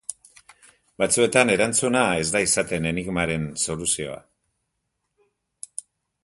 Batzuetan 1.01 1.51
erantzuna 1.55 2.01
ez 2.21 2.25
da 2.37 2.41
izaten 2.45 2.87
enigmaren 2.93 3.45
soluzioa. 3.67 4.17